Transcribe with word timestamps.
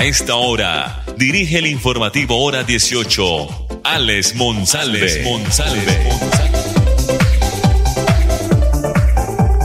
A 0.00 0.04
esta 0.04 0.34
hora, 0.34 1.04
dirige 1.18 1.58
el 1.58 1.66
informativo 1.66 2.42
Hora 2.42 2.62
18, 2.62 3.82
Alex 3.84 4.34
Monsalve. 4.34 4.96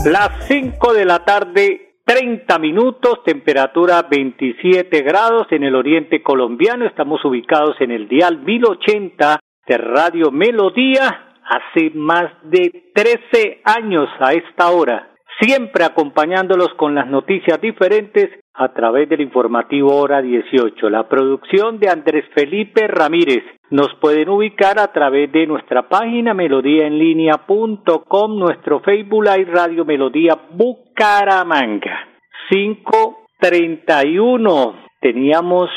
Las 0.04 0.46
5 0.46 0.92
de 0.92 1.04
la 1.06 1.24
tarde, 1.24 2.00
30 2.04 2.58
minutos, 2.58 3.24
temperatura 3.24 4.02
27 4.02 5.00
grados 5.00 5.46
en 5.52 5.64
el 5.64 5.74
oriente 5.74 6.22
colombiano. 6.22 6.86
Estamos 6.86 7.24
ubicados 7.24 7.80
en 7.80 7.90
el 7.90 8.06
dial 8.06 8.40
1080 8.44 9.40
de 9.66 9.78
Radio 9.78 10.30
Melodía 10.30 11.32
hace 11.46 11.92
más 11.94 12.30
de 12.42 12.90
13 12.94 13.62
años 13.64 14.10
a 14.20 14.34
esta 14.34 14.68
hora 14.68 15.15
siempre 15.40 15.84
acompañándolos 15.84 16.74
con 16.74 16.94
las 16.94 17.08
noticias 17.08 17.60
diferentes 17.60 18.30
a 18.54 18.72
través 18.72 19.08
del 19.08 19.20
informativo 19.20 19.96
Hora 19.96 20.22
18. 20.22 20.88
La 20.88 21.08
producción 21.08 21.78
de 21.78 21.88
Andrés 21.88 22.24
Felipe 22.34 22.88
Ramírez. 22.88 23.44
Nos 23.70 23.94
pueden 24.00 24.28
ubicar 24.28 24.78
a 24.78 24.92
través 24.92 25.32
de 25.32 25.46
nuestra 25.46 25.88
página 25.88 26.34
melodíaenlínea.com, 26.34 28.38
nuestro 28.38 28.80
Facebook 28.80 29.24
Live 29.24 29.50
Radio 29.52 29.84
Melodía 29.84 30.38
Bucaramanga. 30.52 32.08
531. 32.48 34.74
Teníamos 35.00 35.68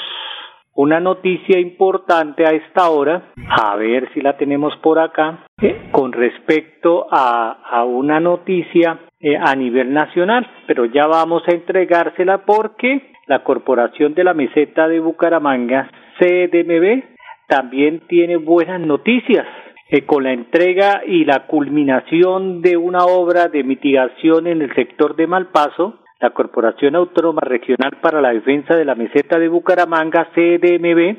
una 0.75 0.99
noticia 0.99 1.59
importante 1.59 2.45
a 2.45 2.51
esta 2.51 2.89
hora, 2.89 3.33
a 3.49 3.75
ver 3.75 4.13
si 4.13 4.21
la 4.21 4.37
tenemos 4.37 4.77
por 4.77 4.99
acá, 4.99 5.45
eh, 5.61 5.89
con 5.91 6.13
respecto 6.13 7.07
a, 7.11 7.57
a 7.69 7.83
una 7.83 8.21
noticia 8.21 8.97
eh, 9.21 9.37
a 9.37 9.53
nivel 9.55 9.93
nacional, 9.93 10.47
pero 10.65 10.85
ya 10.85 11.05
vamos 11.05 11.43
a 11.47 11.51
entregársela 11.51 12.45
porque 12.45 13.11
la 13.27 13.43
Corporación 13.43 14.13
de 14.13 14.23
la 14.23 14.33
Meseta 14.33 14.87
de 14.87 15.01
Bucaramanga, 15.01 15.91
CDMB, 16.19 17.03
también 17.47 18.01
tiene 18.07 18.37
buenas 18.37 18.79
noticias. 18.79 19.45
Eh, 19.91 20.05
con 20.05 20.23
la 20.23 20.31
entrega 20.31 21.01
y 21.05 21.25
la 21.25 21.47
culminación 21.47 22.61
de 22.61 22.77
una 22.77 23.05
obra 23.05 23.47
de 23.47 23.63
mitigación 23.63 24.45
en 24.45 24.61
el 24.61 24.73
sector 24.75 25.15
de 25.15 25.25
Malpaso, 25.25 25.99
la 26.21 26.29
Corporación 26.29 26.95
Autónoma 26.95 27.41
Regional 27.41 27.97
para 27.99 28.21
la 28.21 28.31
Defensa 28.31 28.75
de 28.75 28.85
la 28.85 28.93
Meseta 28.93 29.39
de 29.39 29.49
Bucaramanga, 29.49 30.29
CDMB, 30.35 31.17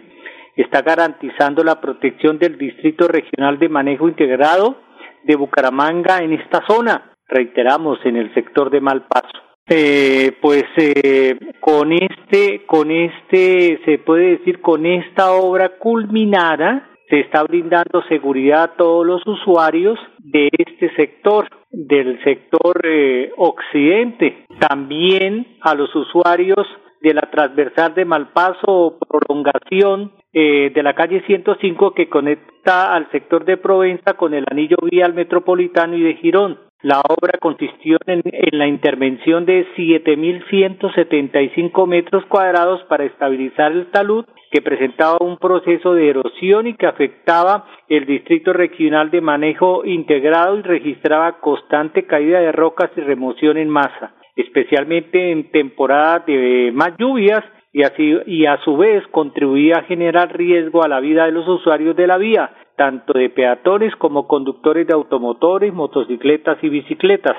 está 0.55 0.83
garantizando 0.83 1.65
la 1.65 1.81
protección 1.81 2.39
del 2.39 2.57
Distrito 2.57 3.09
Regional 3.09 3.59
de 3.59 3.69
Manejo 3.69 4.09
Integrado 4.09 4.77
de 5.25 5.37
Bucaramanga 5.37 6.19
en 6.23 6.35
esta 6.35 6.65
zona 6.69 7.10
reiteramos, 7.31 7.99
en 8.05 8.17
el 8.17 8.33
sector 8.35 8.71
de 8.71 8.81
Malpaso. 8.81 9.29
Eh, 9.69 10.33
pues 10.43 10.65
eh, 10.77 11.39
con 11.61 11.93
este, 11.93 12.67
con 12.67 12.91
este, 12.91 13.81
se 13.85 13.99
puede 13.99 14.39
decir, 14.39 14.61
con 14.61 14.85
esta 14.85 15.33
obra 15.33 15.79
culminada, 15.79 16.91
se 17.09 17.21
está 17.21 17.43
brindando 17.43 18.03
seguridad 18.09 18.63
a 18.63 18.77
todos 18.77 19.05
los 19.05 19.27
usuarios 19.27 19.99
de 20.19 20.49
este 20.53 20.95
sector, 20.95 21.49
del 21.71 22.23
sector 22.25 22.81
eh, 22.85 23.33
occidente, 23.37 24.47
también 24.59 25.59
a 25.61 25.75
los 25.75 25.95
usuarios 25.95 26.67
de 27.01 27.15
la 27.15 27.29
transversal 27.31 27.95
de 27.95 28.05
Malpaso 28.05 28.67
o 28.67 28.99
prolongación 28.99 30.13
eh, 30.33 30.71
de 30.75 30.83
la 30.83 30.95
calle 30.95 31.23
105 31.27 31.95
que 31.95 32.09
conecta 32.09 32.95
al 32.95 33.11
sector 33.11 33.45
de 33.45 33.57
Provenza 33.57 34.15
con 34.15 34.35
el 34.35 34.45
anillo 34.51 34.77
vial 34.91 35.15
metropolitano 35.15 35.97
y 35.97 36.03
de 36.03 36.15
Girón. 36.15 36.59
La 36.83 37.03
obra 37.03 37.39
consistió 37.39 37.99
en, 38.07 38.23
la 38.53 38.67
intervención 38.67 39.45
de 39.45 39.67
7.175 39.77 41.87
metros 41.87 42.25
cuadrados 42.25 42.83
para 42.85 43.05
estabilizar 43.05 43.73
el 43.73 43.91
talud 43.91 44.25
que 44.51 44.63
presentaba 44.63 45.19
un 45.21 45.37
proceso 45.37 45.93
de 45.93 46.09
erosión 46.09 46.67
y 46.67 46.73
que 46.75 46.87
afectaba 46.87 47.67
el 47.89 48.07
Distrito 48.07 48.55
Regional 48.55 49.11
de 49.11 49.21
Manejo 49.21 49.85
Integrado 49.85 50.57
y 50.57 50.63
registraba 50.63 51.41
constante 51.41 52.07
caída 52.07 52.41
de 52.41 52.51
rocas 52.51 52.91
y 52.97 53.03
remoción 53.03 53.59
en 53.59 53.69
masa, 53.69 54.15
especialmente 54.35 55.33
en 55.33 55.51
temporada 55.51 56.25
de 56.27 56.71
más 56.73 56.97
lluvias 56.97 57.45
y, 57.73 57.83
así, 57.83 58.17
y 58.27 58.47
a 58.47 58.59
su 58.65 58.77
vez 58.77 59.07
contribuía 59.09 59.77
a 59.79 59.83
generar 59.83 60.37
riesgo 60.37 60.83
a 60.83 60.89
la 60.89 61.01
vida 61.01 61.27
de 61.27 61.33
los 61.33 61.47
usuarios 61.49 61.97
de 61.97 62.07
la 62.07 62.19
vía, 62.19 62.51
tanto 62.77 63.13
de 63.13 63.31
peatones 63.31 63.95
como 63.97 64.27
conductores 64.27 64.87
de 64.87 64.95
automotores, 64.95 65.73
motocicletas 65.73 66.59
y 66.63 66.69
bicicletas. 66.69 67.37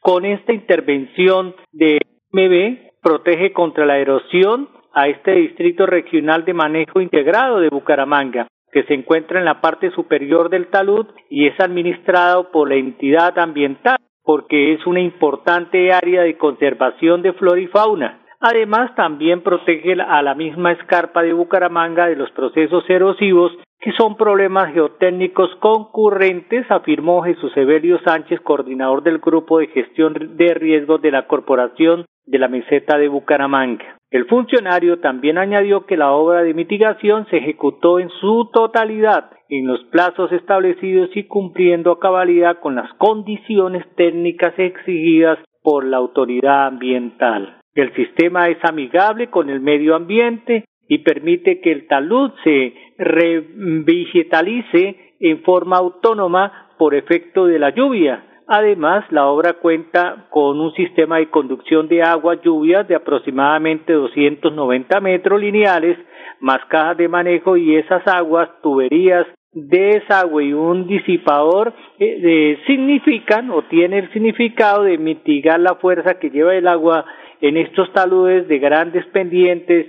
Con 0.00 0.24
esta 0.24 0.52
intervención 0.52 1.54
de 1.72 2.00
MB 2.32 2.90
protege 3.02 3.52
contra 3.52 3.86
la 3.86 3.98
erosión 3.98 4.68
a 4.92 5.08
este 5.08 5.32
distrito 5.32 5.86
regional 5.86 6.44
de 6.44 6.54
manejo 6.54 7.00
integrado 7.00 7.60
de 7.60 7.68
Bucaramanga, 7.68 8.48
que 8.72 8.82
se 8.84 8.94
encuentra 8.94 9.38
en 9.38 9.44
la 9.44 9.60
parte 9.60 9.90
superior 9.92 10.50
del 10.50 10.68
talud 10.68 11.06
y 11.28 11.46
es 11.46 11.58
administrado 11.60 12.50
por 12.50 12.68
la 12.68 12.76
entidad 12.76 13.38
ambiental, 13.38 13.98
porque 14.22 14.74
es 14.74 14.86
una 14.86 15.00
importante 15.00 15.92
área 15.92 16.22
de 16.22 16.36
conservación 16.36 17.22
de 17.22 17.32
flora 17.32 17.60
y 17.60 17.66
fauna. 17.66 18.20
Además, 18.40 18.94
también 18.94 19.42
protege 19.42 19.92
a 20.00 20.22
la 20.22 20.34
misma 20.34 20.72
escarpa 20.72 21.22
de 21.22 21.34
Bucaramanga 21.34 22.06
de 22.06 22.16
los 22.16 22.30
procesos 22.30 22.88
erosivos 22.88 23.52
que 23.80 23.92
son 23.92 24.16
problemas 24.16 24.72
geotécnicos 24.74 25.54
concurrentes, 25.56 26.70
afirmó 26.70 27.22
Jesús 27.22 27.50
Evelio 27.56 27.98
Sánchez, 28.04 28.40
coordinador 28.40 29.02
del 29.02 29.18
Grupo 29.18 29.58
de 29.58 29.68
Gestión 29.68 30.36
de 30.36 30.54
Riesgos 30.54 31.00
de 31.00 31.10
la 31.10 31.26
Corporación 31.26 32.04
de 32.26 32.38
la 32.38 32.48
Meseta 32.48 32.98
de 32.98 33.08
Bucaramanga. 33.08 33.96
El 34.10 34.26
funcionario 34.26 35.00
también 35.00 35.38
añadió 35.38 35.86
que 35.86 35.96
la 35.96 36.12
obra 36.12 36.42
de 36.42 36.52
mitigación 36.52 37.26
se 37.30 37.38
ejecutó 37.38 38.00
en 38.00 38.10
su 38.20 38.50
totalidad 38.52 39.30
en 39.48 39.66
los 39.66 39.82
plazos 39.84 40.30
establecidos 40.32 41.10
y 41.14 41.24
cumpliendo 41.24 41.92
a 41.92 42.00
cabalidad 42.00 42.60
con 42.60 42.74
las 42.74 42.92
condiciones 42.94 43.84
técnicas 43.96 44.52
exigidas 44.58 45.38
por 45.62 45.84
la 45.84 45.96
autoridad 45.96 46.66
ambiental. 46.66 47.59
El 47.74 47.94
sistema 47.94 48.48
es 48.48 48.58
amigable 48.64 49.30
con 49.30 49.48
el 49.48 49.60
medio 49.60 49.94
ambiente 49.94 50.64
y 50.88 50.98
permite 50.98 51.60
que 51.60 51.70
el 51.70 51.86
talud 51.86 52.32
se 52.42 52.74
revegetalice 52.98 55.14
en 55.20 55.42
forma 55.42 55.76
autónoma 55.76 56.70
por 56.78 56.94
efecto 56.94 57.46
de 57.46 57.60
la 57.60 57.70
lluvia. 57.70 58.24
Además, 58.48 59.04
la 59.10 59.26
obra 59.26 59.54
cuenta 59.54 60.26
con 60.30 60.60
un 60.60 60.72
sistema 60.72 61.18
de 61.18 61.30
conducción 61.30 61.86
de 61.86 62.02
agua 62.02 62.40
lluvia 62.42 62.82
de 62.82 62.96
aproximadamente 62.96 63.92
290 63.92 65.00
metros 65.00 65.40
lineales, 65.40 65.96
más 66.40 66.64
cajas 66.68 66.96
de 66.96 67.06
manejo 67.06 67.56
y 67.56 67.76
esas 67.76 68.04
aguas, 68.08 68.48
tuberías 68.60 69.26
de 69.52 69.78
desagüe 69.78 70.44
y 70.44 70.52
un 70.52 70.86
disipador 70.86 71.74
eh, 71.98 72.56
significan 72.66 73.50
o 73.50 73.62
tiene 73.62 73.98
el 73.98 74.12
significado 74.12 74.84
de 74.84 74.96
mitigar 74.96 75.58
la 75.58 75.74
fuerza 75.74 76.20
que 76.20 76.30
lleva 76.30 76.54
el 76.54 76.68
agua 76.68 77.04
en 77.40 77.56
estos 77.56 77.92
taludes 77.92 78.48
de 78.48 78.58
grandes 78.58 79.06
pendientes 79.06 79.86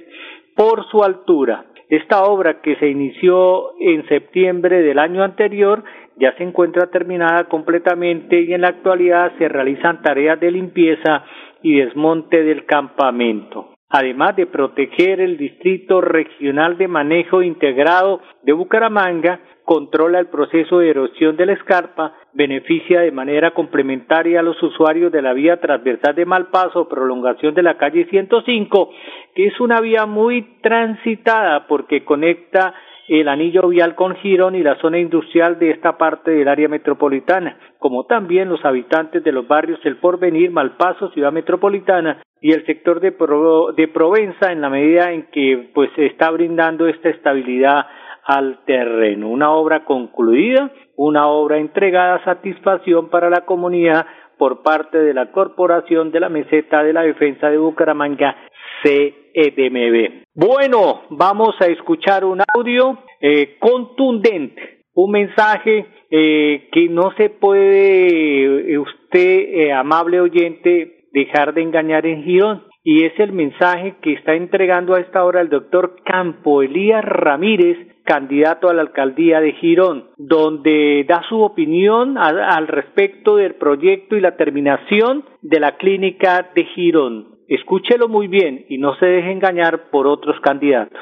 por 0.55 0.85
su 0.89 1.03
altura. 1.03 1.65
Esta 1.89 2.23
obra 2.23 2.61
que 2.61 2.77
se 2.77 2.87
inició 2.87 3.71
en 3.79 4.07
septiembre 4.07 4.81
del 4.81 4.97
año 4.97 5.23
anterior 5.23 5.83
ya 6.17 6.33
se 6.37 6.43
encuentra 6.43 6.89
terminada 6.89 7.45
completamente 7.45 8.41
y 8.41 8.53
en 8.53 8.61
la 8.61 8.69
actualidad 8.69 9.33
se 9.37 9.49
realizan 9.49 10.01
tareas 10.01 10.39
de 10.39 10.51
limpieza 10.51 11.25
y 11.61 11.79
desmonte 11.79 12.43
del 12.43 12.65
campamento. 12.65 13.70
Además 13.93 14.37
de 14.37 14.45
proteger 14.47 15.19
el 15.19 15.35
Distrito 15.37 15.99
Regional 15.99 16.77
de 16.77 16.87
Manejo 16.87 17.41
Integrado 17.41 18.21
de 18.41 18.53
Bucaramanga, 18.53 19.41
controla 19.65 20.19
el 20.19 20.27
proceso 20.27 20.79
de 20.79 20.89
erosión 20.89 21.35
de 21.35 21.45
la 21.45 21.53
escarpa, 21.53 22.13
beneficia 22.33 23.01
de 23.01 23.11
manera 23.11 23.51
complementaria 23.51 24.39
a 24.39 24.43
los 24.43 24.61
usuarios 24.63 25.11
de 25.11 25.21
la 25.21 25.33
vía 25.33 25.59
transversal 25.59 26.15
de 26.15 26.25
Malpaso, 26.25 26.87
prolongación 26.87 27.53
de 27.53 27.63
la 27.63 27.77
calle 27.77 28.05
105, 28.09 28.91
que 29.35 29.47
es 29.47 29.59
una 29.59 29.81
vía 29.81 30.05
muy 30.05 30.59
transitada 30.61 31.67
porque 31.67 32.05
conecta 32.05 32.73
el 33.09 33.27
anillo 33.27 33.67
vial 33.67 33.95
con 33.95 34.15
Girón 34.15 34.55
y 34.55 34.63
la 34.63 34.79
zona 34.79 34.99
industrial 34.99 35.59
de 35.59 35.71
esta 35.71 35.97
parte 35.97 36.31
del 36.31 36.47
área 36.47 36.69
metropolitana, 36.69 37.57
como 37.77 38.05
también 38.05 38.47
los 38.47 38.63
habitantes 38.63 39.21
de 39.21 39.33
los 39.33 39.45
barrios 39.49 39.79
El 39.83 39.97
Porvenir, 39.97 40.49
Malpaso, 40.51 41.11
Ciudad 41.11 41.33
Metropolitana, 41.33 42.21
y 42.41 42.51
el 42.53 42.65
sector 42.65 42.99
de, 42.99 43.11
de 43.11 43.87
Provenza 43.87 44.51
en 44.51 44.61
la 44.61 44.69
medida 44.69 45.11
en 45.11 45.27
que 45.31 45.69
pues 45.73 45.91
está 45.97 46.31
brindando 46.31 46.87
esta 46.87 47.09
estabilidad 47.09 47.85
al 48.25 48.65
terreno. 48.65 49.29
Una 49.29 49.51
obra 49.51 49.85
concluida, 49.85 50.71
una 50.95 51.27
obra 51.27 51.57
entregada 51.59 52.15
a 52.15 52.25
satisfacción 52.25 53.09
para 53.09 53.29
la 53.29 53.45
comunidad 53.45 54.05
por 54.37 54.63
parte 54.63 54.97
de 54.97 55.13
la 55.13 55.31
Corporación 55.31 56.11
de 56.11 56.19
la 56.19 56.29
Meseta 56.29 56.83
de 56.83 56.93
la 56.93 57.03
Defensa 57.03 57.49
de 57.49 57.59
Bucaramanga, 57.59 58.35
CEDMB. 58.83 60.23
Bueno, 60.33 61.03
vamos 61.11 61.55
a 61.59 61.67
escuchar 61.67 62.25
un 62.25 62.41
audio 62.55 62.97
eh, 63.19 63.57
contundente, 63.59 64.85
un 64.95 65.11
mensaje 65.11 65.85
eh, 66.09 66.69
que 66.71 66.89
no 66.89 67.11
se 67.17 67.29
puede 67.29 68.73
eh, 68.73 68.79
usted, 68.79 69.69
amable 69.71 70.21
oyente, 70.21 71.00
dejar 71.11 71.53
de 71.53 71.61
engañar 71.61 72.05
en 72.05 72.23
Girón. 72.23 72.63
Y 72.83 73.05
es 73.05 73.13
el 73.19 73.31
mensaje 73.31 73.95
que 74.01 74.13
está 74.13 74.33
entregando 74.33 74.95
a 74.95 74.99
esta 74.99 75.23
hora 75.23 75.41
el 75.41 75.49
doctor 75.49 75.97
Campo 76.03 76.63
Elías 76.63 77.05
Ramírez, 77.05 77.77
candidato 78.03 78.69
a 78.69 78.73
la 78.73 78.81
alcaldía 78.81 79.39
de 79.39 79.53
Girón, 79.53 80.09
donde 80.17 81.05
da 81.07 81.21
su 81.29 81.41
opinión 81.41 82.17
al 82.17 82.67
respecto 82.67 83.35
del 83.35 83.55
proyecto 83.55 84.15
y 84.15 84.21
la 84.21 84.35
terminación 84.35 85.23
de 85.41 85.59
la 85.59 85.77
clínica 85.77 86.49
de 86.55 86.65
Girón. 86.65 87.35
Escúchelo 87.47 88.07
muy 88.07 88.27
bien 88.27 88.65
y 88.69 88.77
no 88.77 88.95
se 88.95 89.05
deje 89.05 89.31
engañar 89.31 89.91
por 89.91 90.07
otros 90.07 90.37
candidatos. 90.41 90.97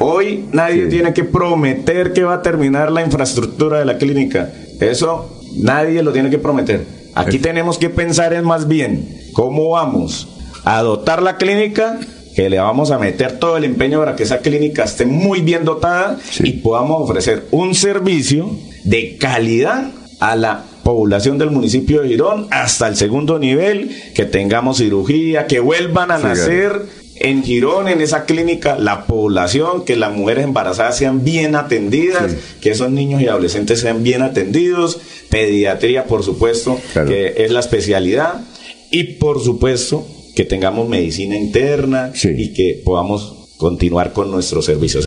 Hoy 0.00 0.44
nadie 0.52 0.88
tiene 0.88 1.12
que 1.12 1.24
prometer 1.24 2.12
que 2.14 2.24
va 2.24 2.34
a 2.34 2.42
terminar 2.42 2.90
la 2.90 3.02
infraestructura 3.02 3.78
de 3.78 3.84
la 3.84 3.98
clínica. 3.98 4.48
Eso 4.80 5.37
nadie 5.56 6.02
lo 6.02 6.12
tiene 6.12 6.30
que 6.30 6.38
prometer. 6.38 6.84
Aquí 7.14 7.38
tenemos 7.38 7.78
que 7.78 7.90
pensar 7.90 8.32
en 8.32 8.44
más 8.44 8.68
bien 8.68 9.08
cómo 9.32 9.70
vamos 9.70 10.28
a 10.64 10.82
dotar 10.82 11.22
la 11.22 11.36
clínica 11.36 11.98
que 12.36 12.48
le 12.48 12.58
vamos 12.58 12.92
a 12.92 12.98
meter 12.98 13.40
todo 13.40 13.56
el 13.56 13.64
empeño 13.64 13.98
para 13.98 14.14
que 14.14 14.22
esa 14.22 14.38
clínica 14.38 14.84
esté 14.84 15.06
muy 15.06 15.40
bien 15.40 15.64
dotada 15.64 16.18
y 16.38 16.52
podamos 16.52 17.02
ofrecer 17.02 17.46
un 17.50 17.74
servicio 17.74 18.48
de 18.84 19.16
calidad 19.16 19.90
a 20.20 20.36
la 20.36 20.62
población 20.84 21.36
del 21.38 21.50
municipio 21.50 22.02
de 22.02 22.08
Girón 22.08 22.46
hasta 22.50 22.88
el 22.88 22.96
segundo 22.96 23.38
nivel, 23.38 23.90
que 24.14 24.24
tengamos 24.24 24.78
cirugía, 24.78 25.46
que 25.46 25.60
vuelvan 25.60 26.10
a 26.10 26.18
nacer 26.18 26.82
en 27.20 27.42
Girón, 27.42 27.88
en 27.88 28.00
esa 28.00 28.24
clínica, 28.24 28.78
la 28.78 29.04
población, 29.06 29.84
que 29.84 29.96
las 29.96 30.12
mujeres 30.12 30.44
embarazadas 30.44 30.96
sean 30.96 31.24
bien 31.24 31.54
atendidas, 31.54 32.34
que 32.60 32.70
esos 32.70 32.90
niños 32.90 33.20
y 33.20 33.28
adolescentes 33.28 33.80
sean 33.80 34.02
bien 34.02 34.22
atendidos, 34.22 35.00
pediatría, 35.30 36.04
por 36.04 36.22
supuesto, 36.22 36.78
que 37.06 37.34
es 37.44 37.50
la 37.50 37.60
especialidad, 37.60 38.40
y 38.90 39.14
por 39.14 39.40
supuesto, 39.40 40.06
que 40.34 40.44
tengamos 40.44 40.88
medicina 40.88 41.36
interna 41.36 42.12
y 42.14 42.52
que 42.54 42.80
podamos 42.84 43.56
continuar 43.58 44.12
con 44.12 44.30
nuestros 44.30 44.64
servicios. 44.64 45.04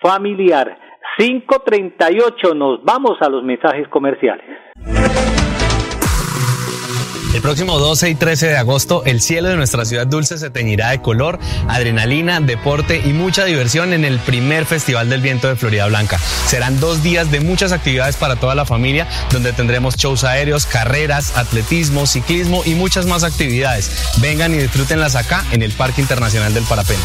familiar. 0.00 0.78
538, 1.16 2.54
nos 2.54 2.82
vamos 2.84 3.18
a 3.20 3.28
los 3.28 3.44
mensajes 3.44 3.86
comerciales. 3.88 4.44
El 7.34 7.42
próximo 7.42 7.78
12 7.78 8.10
y 8.10 8.14
13 8.14 8.48
de 8.48 8.56
agosto, 8.56 9.02
el 9.04 9.20
cielo 9.20 9.48
de 9.48 9.56
nuestra 9.56 9.84
ciudad 9.84 10.06
dulce 10.06 10.38
se 10.38 10.48
teñirá 10.48 10.90
de 10.90 11.02
color, 11.02 11.38
adrenalina, 11.68 12.40
deporte 12.40 13.02
y 13.04 13.12
mucha 13.12 13.44
diversión 13.44 13.92
en 13.92 14.04
el 14.04 14.18
primer 14.18 14.64
Festival 14.64 15.10
del 15.10 15.20
Viento 15.20 15.46
de 15.46 15.56
Florida 15.56 15.86
Blanca. 15.86 16.18
Serán 16.46 16.80
dos 16.80 17.02
días 17.02 17.30
de 17.30 17.40
muchas 17.40 17.72
actividades 17.72 18.16
para 18.16 18.36
toda 18.36 18.54
la 18.54 18.64
familia, 18.64 19.06
donde 19.30 19.52
tendremos 19.52 19.96
shows 19.96 20.24
aéreos, 20.24 20.64
carreras, 20.64 21.36
atletismo, 21.36 22.06
ciclismo 22.06 22.62
y 22.64 22.74
muchas 22.74 23.04
más 23.06 23.24
actividades. 23.24 23.90
Vengan 24.18 24.54
y 24.54 24.58
disfrútenlas 24.58 25.14
acá 25.14 25.44
en 25.52 25.62
el 25.62 25.72
Parque 25.72 26.00
Internacional 26.00 26.54
del 26.54 26.64
Parapente. 26.64 27.04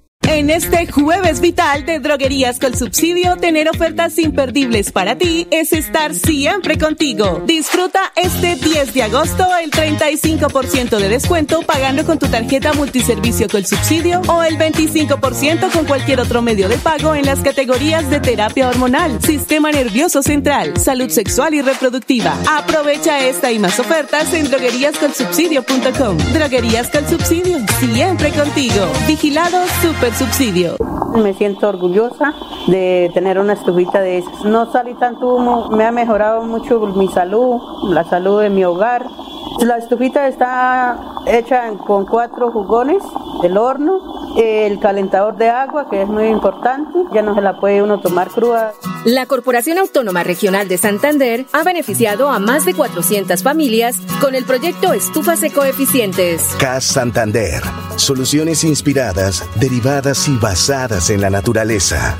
En 0.31 0.49
este 0.49 0.87
jueves 0.87 1.41
vital 1.41 1.85
de 1.85 1.99
Droguerías 1.99 2.57
con 2.57 2.73
Subsidio, 2.73 3.35
tener 3.35 3.67
ofertas 3.67 4.17
imperdibles 4.17 4.93
para 4.93 5.17
ti 5.17 5.45
es 5.51 5.73
estar 5.73 6.15
siempre 6.15 6.77
contigo. 6.77 7.43
Disfruta 7.45 7.99
este 8.15 8.55
10 8.55 8.93
de 8.93 9.03
agosto 9.03 9.45
el 9.61 9.71
35% 9.71 10.99
de 10.99 11.09
descuento 11.09 11.63
pagando 11.63 12.05
con 12.05 12.17
tu 12.17 12.27
tarjeta 12.27 12.71
multiservicio 12.71 13.49
con 13.49 13.65
subsidio 13.65 14.21
o 14.29 14.41
el 14.41 14.57
25% 14.57 15.69
con 15.69 15.85
cualquier 15.85 16.21
otro 16.21 16.41
medio 16.41 16.69
de 16.69 16.77
pago 16.77 17.13
en 17.13 17.25
las 17.25 17.39
categorías 17.39 18.09
de 18.09 18.21
terapia 18.21 18.69
hormonal, 18.69 19.21
sistema 19.21 19.69
nervioso 19.71 20.23
central, 20.23 20.77
salud 20.77 21.09
sexual 21.09 21.55
y 21.55 21.61
reproductiva. 21.61 22.37
Aprovecha 22.49 23.19
esta 23.27 23.51
y 23.51 23.59
más 23.59 23.77
ofertas 23.79 24.33
en 24.33 24.49
drogueríascolsubsidio.com. 24.49 26.17
Droguerías 26.33 26.89
con 26.89 27.05
Subsidio, 27.07 27.57
siempre 27.81 28.31
contigo. 28.31 28.87
Vigilado 29.07 29.61
Super 29.81 30.20
subsidio. 30.21 30.75
Me 31.15 31.33
siento 31.33 31.67
orgullosa 31.67 32.33
de 32.67 33.09
tener 33.13 33.39
una 33.39 33.53
estufita 33.53 34.01
de 34.01 34.19
esas. 34.19 34.45
No 34.45 34.71
salí 34.71 34.93
tanto 34.93 35.35
humo, 35.35 35.69
me 35.69 35.83
ha 35.83 35.91
mejorado 35.91 36.43
mucho 36.43 36.79
mi 36.95 37.07
salud, 37.07 37.59
la 37.89 38.03
salud 38.03 38.41
de 38.41 38.51
mi 38.51 38.63
hogar. 38.63 39.07
La 39.61 39.77
estufita 39.77 40.27
está 40.27 41.23
hecha 41.25 41.71
con 41.87 42.05
cuatro 42.05 42.51
jugones 42.51 43.01
del 43.41 43.57
horno 43.57 44.21
el 44.37 44.79
calentador 44.79 45.35
de 45.35 45.49
agua, 45.49 45.89
que 45.89 46.03
es 46.03 46.07
muy 46.07 46.27
importante, 46.27 46.99
ya 47.13 47.21
no 47.21 47.35
se 47.35 47.41
la 47.41 47.59
puede 47.59 47.81
uno 47.81 47.99
tomar 47.99 48.29
cruda. 48.29 48.73
La 49.03 49.25
Corporación 49.25 49.77
Autónoma 49.77 50.23
Regional 50.23 50.67
de 50.67 50.77
Santander 50.77 51.45
ha 51.51 51.63
beneficiado 51.63 52.29
a 52.29 52.39
más 52.39 52.65
de 52.65 52.73
400 52.73 53.43
familias 53.43 53.97
con 54.21 54.35
el 54.35 54.45
proyecto 54.45 54.93
Estufas 54.93 55.43
Ecoeficientes. 55.43 56.43
CAS 56.59 56.85
Santander. 56.85 57.61
Soluciones 58.01 58.63
inspiradas, 58.63 59.43
derivadas 59.59 60.27
y 60.27 60.35
basadas 60.35 61.11
en 61.11 61.21
la 61.21 61.29
naturaleza. 61.29 62.17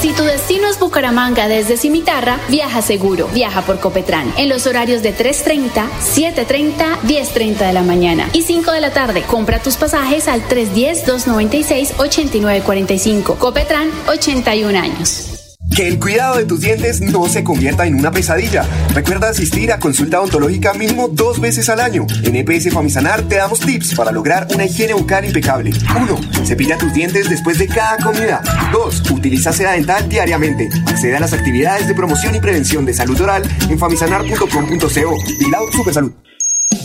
Si 0.00 0.14
tu 0.14 0.22
destino 0.22 0.66
es 0.66 0.80
Bucaramanga 0.80 1.46
desde 1.46 1.76
Cimitarra, 1.76 2.40
viaja 2.48 2.80
seguro. 2.80 3.28
Viaja 3.34 3.60
por 3.60 3.78
Copetran 3.78 4.32
en 4.38 4.48
los 4.48 4.66
horarios 4.66 5.02
de 5.02 5.14
3.30, 5.14 5.90
7.30, 6.00 7.00
10.30 7.02 7.66
de 7.66 7.72
la 7.74 7.82
mañana 7.82 8.30
y 8.32 8.40
5 8.40 8.72
de 8.72 8.80
la 8.80 8.94
tarde. 8.94 9.24
Compra 9.24 9.58
tus 9.58 9.76
pasajes 9.76 10.26
al 10.26 10.40
310-296-8945. 10.48 13.36
Copetran, 13.36 13.90
81 14.08 14.78
años. 14.78 15.39
Que 15.74 15.88
el 15.88 15.98
cuidado 15.98 16.36
de 16.36 16.44
tus 16.44 16.60
dientes 16.60 17.00
no 17.00 17.28
se 17.28 17.44
convierta 17.44 17.86
en 17.86 17.94
una 17.94 18.10
pesadilla. 18.10 18.64
Recuerda 18.94 19.28
asistir 19.28 19.72
a 19.72 19.78
consulta 19.78 20.20
odontológica 20.20 20.74
mínimo 20.74 21.08
dos 21.08 21.40
veces 21.40 21.68
al 21.68 21.80
año. 21.80 22.06
En 22.22 22.36
EPS 22.36 22.72
Famisanar 22.72 23.22
te 23.22 23.36
damos 23.36 23.60
tips 23.60 23.94
para 23.94 24.12
lograr 24.12 24.48
una 24.52 24.64
higiene 24.64 24.94
bucal 24.94 25.24
impecable. 25.24 25.72
1. 25.96 26.44
Cepilla 26.44 26.76
tus 26.76 26.92
dientes 26.92 27.30
después 27.30 27.58
de 27.58 27.68
cada 27.68 27.96
comida. 27.98 28.42
2. 28.72 29.10
Utiliza 29.10 29.52
seda 29.52 29.72
dental 29.72 30.08
diariamente. 30.08 30.68
Accede 30.86 31.16
a 31.16 31.20
las 31.20 31.32
actividades 31.32 31.86
de 31.88 31.94
promoción 31.94 32.34
y 32.34 32.40
prevención 32.40 32.84
de 32.84 32.94
salud 32.94 33.20
oral 33.20 33.42
en 33.68 33.78
famisanar.com.co. 33.78 35.16
Vilao 35.40 35.72
Supersalud. 35.72 36.12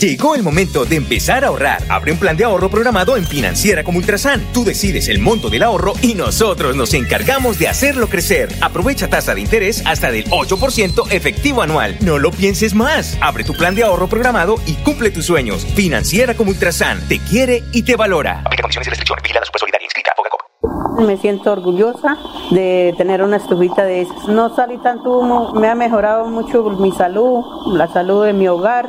Llegó 0.00 0.34
el 0.34 0.42
momento 0.42 0.84
de 0.84 0.96
empezar 0.96 1.42
a 1.42 1.48
ahorrar. 1.48 1.82
Abre 1.88 2.12
un 2.12 2.18
plan 2.18 2.36
de 2.36 2.44
ahorro 2.44 2.68
programado 2.68 3.16
en 3.16 3.24
Financiera 3.24 3.82
como 3.82 3.96
Ultrasan. 3.96 4.44
Tú 4.52 4.62
decides 4.62 5.08
el 5.08 5.20
monto 5.20 5.48
del 5.48 5.62
ahorro 5.62 5.94
y 6.02 6.14
nosotros 6.14 6.76
nos 6.76 6.92
encargamos 6.92 7.58
de 7.58 7.68
hacerlo 7.68 8.06
crecer. 8.06 8.50
Aprovecha 8.60 9.08
tasa 9.08 9.34
de 9.34 9.40
interés 9.40 9.82
hasta 9.86 10.10
del 10.10 10.26
8% 10.26 11.10
efectivo 11.10 11.62
anual. 11.62 11.96
No 12.02 12.18
lo 12.18 12.30
pienses 12.30 12.74
más. 12.74 13.16
Abre 13.22 13.44
tu 13.44 13.54
plan 13.54 13.74
de 13.74 13.84
ahorro 13.84 14.06
programado 14.06 14.56
y 14.66 14.74
cumple 14.74 15.10
tus 15.10 15.24
sueños. 15.24 15.64
Financiera 15.64 16.34
como 16.34 16.50
Ultrasan 16.50 17.00
te 17.08 17.18
quiere 17.18 17.62
y 17.72 17.82
te 17.82 17.96
valora. 17.96 18.42
Aplica 18.44 18.64
condiciones 18.64 18.88
y 18.88 18.90
restricciones. 18.90 19.22
Vigilada 19.22 19.46
Solidaria 19.58 19.86
inscrita. 19.86 20.12
Me 20.98 21.16
siento 21.18 21.52
orgullosa 21.52 22.16
de 22.50 22.94
tener 22.96 23.22
una 23.22 23.36
estufita 23.36 23.84
de 23.84 24.02
esas. 24.02 24.28
No 24.28 24.54
salí 24.56 24.78
tanto 24.78 25.18
humo, 25.18 25.52
me 25.54 25.68
ha 25.68 25.74
mejorado 25.74 26.26
mucho 26.26 26.64
mi 26.70 26.90
salud, 26.92 27.44
la 27.74 27.86
salud 27.88 28.24
de 28.24 28.32
mi 28.32 28.48
hogar. 28.48 28.88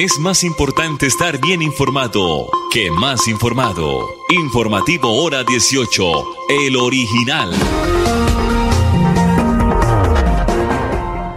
Es 0.00 0.20
más 0.20 0.44
importante 0.44 1.06
estar 1.06 1.40
bien 1.44 1.60
informado 1.60 2.46
que 2.72 2.88
más 2.88 3.26
informado. 3.26 4.06
Informativo 4.30 5.24
Hora 5.24 5.42
18, 5.42 6.02
el 6.50 6.76
original. 6.76 7.50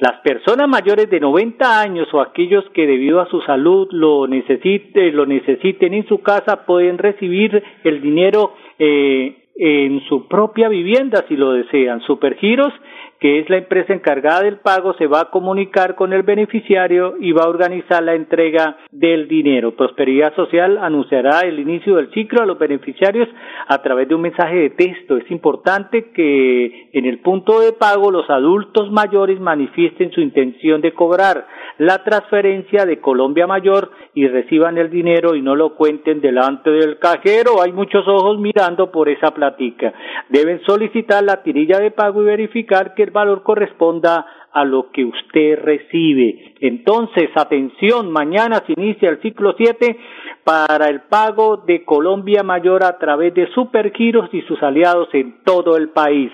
Las 0.00 0.20
personas 0.22 0.68
mayores 0.68 1.08
de 1.08 1.20
90 1.20 1.80
años 1.80 2.08
o 2.12 2.20
aquellos 2.20 2.64
que 2.70 2.88
debido 2.88 3.20
a 3.20 3.28
su 3.28 3.40
salud 3.42 3.86
lo, 3.92 4.26
necesiten, 4.26 5.14
lo 5.14 5.26
necesiten 5.26 5.94
en 5.94 6.08
su 6.08 6.20
casa 6.22 6.66
pueden 6.66 6.98
recibir 6.98 7.62
el 7.84 8.02
dinero 8.02 8.54
eh, 8.80 9.44
en 9.54 10.00
su 10.08 10.26
propia 10.26 10.68
vivienda 10.68 11.24
si 11.28 11.36
lo 11.36 11.52
desean. 11.52 12.00
Supergiros 12.00 12.72
que 13.24 13.40
es 13.40 13.48
la 13.48 13.56
empresa 13.56 13.94
encargada 13.94 14.42
del 14.42 14.58
pago, 14.58 14.92
se 14.98 15.06
va 15.06 15.22
a 15.22 15.30
comunicar 15.30 15.94
con 15.94 16.12
el 16.12 16.24
beneficiario 16.24 17.14
y 17.18 17.32
va 17.32 17.44
a 17.44 17.48
organizar 17.48 18.02
la 18.02 18.14
entrega 18.14 18.76
del 18.90 19.28
dinero. 19.28 19.74
Prosperidad 19.74 20.36
Social 20.36 20.76
anunciará 20.76 21.40
el 21.40 21.58
inicio 21.58 21.96
del 21.96 22.12
ciclo 22.12 22.42
a 22.42 22.44
los 22.44 22.58
beneficiarios 22.58 23.26
a 23.66 23.80
través 23.80 24.10
de 24.10 24.14
un 24.14 24.20
mensaje 24.20 24.56
de 24.56 24.68
texto. 24.68 25.16
Es 25.16 25.30
importante 25.30 26.10
que 26.10 26.90
en 26.92 27.06
el 27.06 27.20
punto 27.20 27.60
de 27.60 27.72
pago 27.72 28.10
los 28.10 28.28
adultos 28.28 28.92
mayores 28.92 29.40
manifiesten 29.40 30.12
su 30.12 30.20
intención 30.20 30.82
de 30.82 30.92
cobrar 30.92 31.46
la 31.78 32.04
transferencia 32.04 32.84
de 32.84 33.00
Colombia 33.00 33.46
Mayor 33.46 33.90
y 34.12 34.28
reciban 34.28 34.76
el 34.76 34.90
dinero 34.90 35.34
y 35.34 35.40
no 35.40 35.56
lo 35.56 35.76
cuenten 35.76 36.20
delante 36.20 36.68
del 36.68 36.98
cajero. 36.98 37.62
Hay 37.62 37.72
muchos 37.72 38.06
ojos 38.06 38.38
mirando 38.38 38.92
por 38.92 39.08
esa 39.08 39.30
platica. 39.30 39.94
Deben 40.28 40.60
solicitar 40.66 41.24
la 41.24 41.42
tirilla 41.42 41.78
de 41.78 41.90
pago 41.90 42.20
y 42.20 42.26
verificar 42.26 42.94
que 42.94 43.04
el 43.04 43.13
valor 43.14 43.42
corresponda 43.42 44.26
a 44.52 44.62
lo 44.64 44.90
que 44.90 45.04
usted 45.04 45.58
recibe. 45.62 46.56
Entonces, 46.60 47.30
atención, 47.34 48.12
mañana 48.12 48.62
se 48.66 48.74
inicia 48.76 49.08
el 49.08 49.22
ciclo 49.22 49.54
7 49.56 49.96
para 50.44 50.90
el 50.90 51.00
pago 51.02 51.56
de 51.56 51.84
Colombia 51.84 52.42
Mayor 52.42 52.82
a 52.84 52.98
través 52.98 53.32
de 53.32 53.46
Supergiros 53.54 54.28
y 54.32 54.42
sus 54.42 54.62
aliados 54.62 55.08
en 55.14 55.42
todo 55.44 55.78
el 55.78 55.88
país. 55.88 56.30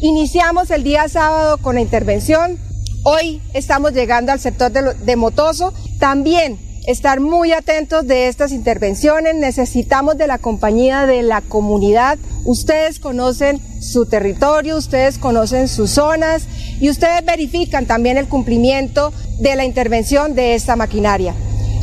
Iniciamos 0.00 0.70
el 0.70 0.82
día 0.82 1.08
sábado 1.10 1.58
con 1.58 1.74
la 1.74 1.82
intervención. 1.82 2.58
Hoy 3.02 3.42
estamos 3.52 3.92
llegando 3.92 4.32
al 4.32 4.40
sector 4.40 4.72
de, 4.72 4.94
de 4.94 5.16
Motoso. 5.16 5.74
También 5.98 6.65
estar 6.86 7.20
muy 7.20 7.52
atentos 7.52 8.06
de 8.06 8.28
estas 8.28 8.52
intervenciones. 8.52 9.34
Necesitamos 9.34 10.16
de 10.16 10.26
la 10.26 10.38
compañía 10.38 11.06
de 11.06 11.22
la 11.22 11.40
comunidad. 11.40 12.18
Ustedes 12.44 13.00
conocen 13.00 13.60
su 13.80 14.06
territorio, 14.06 14.76
ustedes 14.76 15.18
conocen 15.18 15.68
sus 15.68 15.90
zonas 15.90 16.46
y 16.80 16.88
ustedes 16.88 17.24
verifican 17.24 17.86
también 17.86 18.16
el 18.16 18.28
cumplimiento 18.28 19.12
de 19.40 19.56
la 19.56 19.64
intervención 19.64 20.34
de 20.34 20.54
esta 20.54 20.76
maquinaria. 20.76 21.34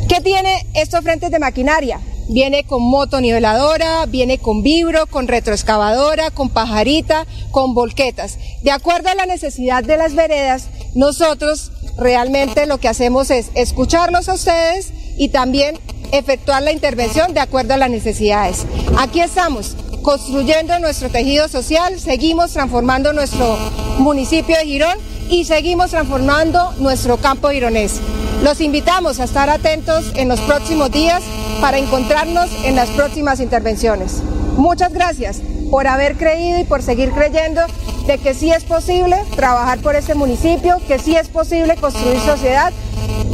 ¿Qué 0.08 0.20
tiene 0.20 0.66
estos 0.74 1.02
frentes 1.02 1.30
de 1.30 1.38
maquinaria? 1.38 2.00
Viene 2.28 2.64
con 2.64 2.82
motoniveladora, 2.82 4.06
viene 4.06 4.38
con 4.38 4.62
vibro, 4.62 5.06
con 5.06 5.28
retroexcavadora, 5.28 6.30
con 6.30 6.48
pajarita, 6.48 7.26
con 7.50 7.74
volquetas. 7.74 8.38
De 8.62 8.70
acuerdo 8.70 9.10
a 9.10 9.14
la 9.14 9.26
necesidad 9.26 9.84
de 9.84 9.98
las 9.98 10.14
veredas, 10.14 10.68
nosotros 10.94 11.70
realmente 11.96 12.66
lo 12.66 12.78
que 12.78 12.88
hacemos 12.88 13.30
es 13.30 13.50
escucharlos 13.54 14.28
a 14.28 14.34
ustedes 14.34 14.92
y 15.16 15.28
también 15.28 15.78
efectuar 16.12 16.62
la 16.62 16.72
intervención 16.72 17.34
de 17.34 17.40
acuerdo 17.40 17.74
a 17.74 17.76
las 17.76 17.90
necesidades. 17.90 18.66
Aquí 18.98 19.20
estamos 19.20 19.76
construyendo 20.02 20.78
nuestro 20.78 21.08
tejido 21.08 21.48
social, 21.48 21.98
seguimos 21.98 22.52
transformando 22.52 23.12
nuestro 23.12 23.56
municipio 23.98 24.56
de 24.56 24.64
Girón 24.64 24.98
y 25.30 25.44
seguimos 25.44 25.90
transformando 25.90 26.72
nuestro 26.78 27.16
campo 27.16 27.48
gironés. 27.48 28.00
Los 28.42 28.60
invitamos 28.60 29.20
a 29.20 29.24
estar 29.24 29.48
atentos 29.48 30.12
en 30.16 30.28
los 30.28 30.40
próximos 30.40 30.90
días 30.90 31.22
para 31.60 31.78
encontrarnos 31.78 32.50
en 32.64 32.76
las 32.76 32.90
próximas 32.90 33.40
intervenciones. 33.40 34.22
Muchas 34.56 34.92
gracias 34.92 35.40
por 35.74 35.88
haber 35.88 36.14
creído 36.14 36.60
y 36.60 36.64
por 36.64 36.82
seguir 36.82 37.10
creyendo 37.10 37.60
de 38.06 38.18
que 38.18 38.32
sí 38.32 38.48
es 38.52 38.62
posible 38.62 39.16
trabajar 39.34 39.80
por 39.80 39.96
este 39.96 40.14
municipio, 40.14 40.80
que 40.86 41.00
sí 41.00 41.16
es 41.16 41.28
posible 41.28 41.74
construir 41.74 42.20
sociedad 42.20 42.72